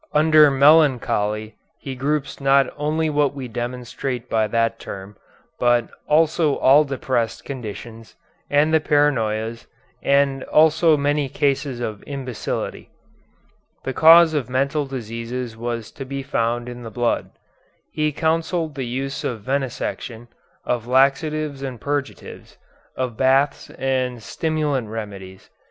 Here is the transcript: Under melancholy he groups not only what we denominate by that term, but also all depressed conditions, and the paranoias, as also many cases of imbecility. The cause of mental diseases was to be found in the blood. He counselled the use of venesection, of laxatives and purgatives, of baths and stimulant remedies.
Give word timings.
Under 0.13 0.49
melancholy 0.49 1.57
he 1.77 1.93
groups 1.93 2.41
not 2.41 2.65
only 2.75 3.07
what 3.07 3.35
we 3.35 3.47
denominate 3.47 4.27
by 4.31 4.47
that 4.47 4.79
term, 4.79 5.15
but 5.59 5.89
also 6.07 6.55
all 6.57 6.83
depressed 6.83 7.45
conditions, 7.45 8.15
and 8.49 8.73
the 8.73 8.79
paranoias, 8.79 9.67
as 10.01 10.41
also 10.51 10.97
many 10.97 11.29
cases 11.29 11.79
of 11.81 12.03
imbecility. 12.07 12.89
The 13.83 13.93
cause 13.93 14.33
of 14.33 14.49
mental 14.49 14.87
diseases 14.87 15.55
was 15.55 15.91
to 15.91 16.03
be 16.03 16.23
found 16.23 16.67
in 16.67 16.81
the 16.81 16.89
blood. 16.89 17.29
He 17.91 18.11
counselled 18.11 18.73
the 18.73 18.87
use 18.87 19.23
of 19.23 19.41
venesection, 19.43 20.29
of 20.65 20.87
laxatives 20.87 21.61
and 21.61 21.79
purgatives, 21.79 22.57
of 22.95 23.17
baths 23.17 23.69
and 23.69 24.23
stimulant 24.23 24.87
remedies. 24.89 25.51